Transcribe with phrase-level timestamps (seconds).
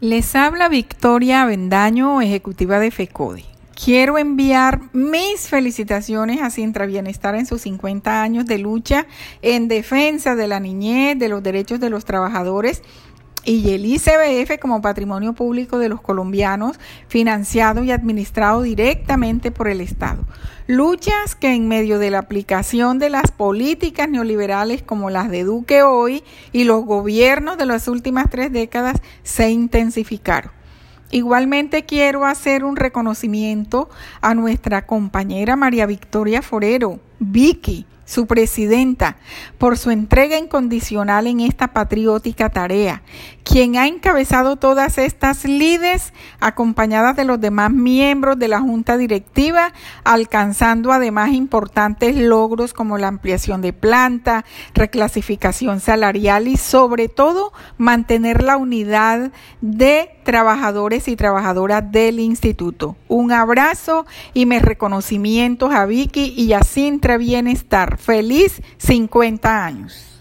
[0.00, 3.44] Les habla Victoria Avendaño, ejecutiva de FECODE.
[3.74, 9.08] Quiero enviar mis felicitaciones a Sintra Bienestar en sus 50 años de lucha
[9.42, 12.84] en defensa de la niñez, de los derechos de los trabajadores
[13.48, 16.78] y el ICBF como patrimonio público de los colombianos,
[17.08, 20.22] financiado y administrado directamente por el Estado.
[20.66, 25.82] Luchas que en medio de la aplicación de las políticas neoliberales como las de Duque
[25.82, 26.22] hoy
[26.52, 30.52] y los gobiernos de las últimas tres décadas se intensificaron.
[31.10, 33.88] Igualmente quiero hacer un reconocimiento
[34.20, 39.18] a nuestra compañera María Victoria Forero, Vicky, su presidenta,
[39.58, 43.02] por su entrega incondicional en esta patriótica tarea,
[43.44, 49.72] quien ha encabezado todas estas líderes acompañadas de los demás miembros de la Junta Directiva,
[50.04, 54.44] alcanzando además importantes logros como la ampliación de planta,
[54.74, 62.96] reclasificación salarial y sobre todo mantener la unidad de trabajadores y trabajadoras del instituto.
[63.08, 67.98] Un abrazo y mis reconocimientos a Vicky y a Sintra Bienestar.
[67.98, 70.17] Feliz 50 años.